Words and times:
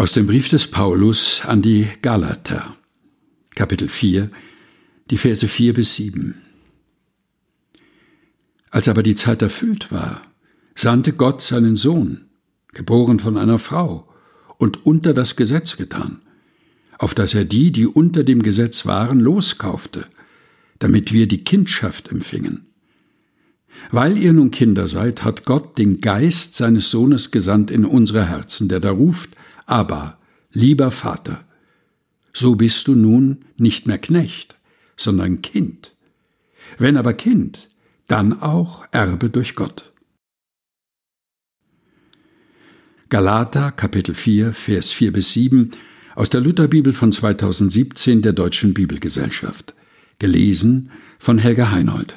Aus 0.00 0.12
dem 0.12 0.26
Brief 0.26 0.48
des 0.48 0.66
Paulus 0.66 1.42
an 1.44 1.60
die 1.60 1.86
Galater, 2.00 2.74
Kapitel 3.54 3.86
4, 3.86 4.30
die 5.10 5.18
Verse 5.18 5.46
4 5.46 5.74
bis 5.74 5.94
7. 5.96 6.40
Als 8.70 8.88
aber 8.88 9.02
die 9.02 9.14
Zeit 9.14 9.42
erfüllt 9.42 9.92
war, 9.92 10.22
sandte 10.74 11.12
Gott 11.12 11.42
seinen 11.42 11.76
Sohn, 11.76 12.30
geboren 12.72 13.18
von 13.18 13.36
einer 13.36 13.58
Frau 13.58 14.10
und 14.56 14.86
unter 14.86 15.12
das 15.12 15.36
Gesetz 15.36 15.76
getan, 15.76 16.22
auf 16.96 17.14
dass 17.14 17.34
er 17.34 17.44
die, 17.44 17.70
die 17.70 17.86
unter 17.86 18.24
dem 18.24 18.42
Gesetz 18.42 18.86
waren, 18.86 19.20
loskaufte, 19.20 20.06
damit 20.78 21.12
wir 21.12 21.28
die 21.28 21.44
Kindschaft 21.44 22.10
empfingen. 22.10 22.69
Weil 23.90 24.18
ihr 24.18 24.32
nun 24.32 24.50
Kinder 24.50 24.86
seid, 24.86 25.24
hat 25.24 25.44
Gott 25.44 25.78
den 25.78 26.00
Geist 26.00 26.54
seines 26.54 26.90
Sohnes 26.90 27.30
gesandt 27.30 27.70
in 27.70 27.84
unsere 27.84 28.26
Herzen, 28.26 28.68
der 28.68 28.80
da 28.80 28.90
ruft, 28.90 29.30
aber, 29.66 30.18
lieber 30.52 30.90
Vater, 30.90 31.44
so 32.32 32.56
bist 32.56 32.88
du 32.88 32.94
nun 32.94 33.44
nicht 33.56 33.86
mehr 33.86 33.98
Knecht, 33.98 34.58
sondern 34.96 35.42
Kind. 35.42 35.94
Wenn 36.78 36.96
aber 36.96 37.14
Kind, 37.14 37.68
dann 38.06 38.40
auch 38.40 38.84
Erbe 38.90 39.30
durch 39.30 39.54
Gott. 39.54 39.92
Galater 43.08 43.72
Kapitel 43.72 44.14
4 44.14 44.52
Vers 44.52 44.92
4 44.92 45.12
bis 45.12 45.32
7 45.32 45.72
aus 46.14 46.30
der 46.30 46.40
Lutherbibel 46.40 46.92
von 46.92 47.10
2017 47.12 48.22
der 48.22 48.32
Deutschen 48.32 48.74
Bibelgesellschaft. 48.74 49.74
Gelesen 50.18 50.90
von 51.18 51.38
Helga 51.38 51.70
Heinold. 51.70 52.16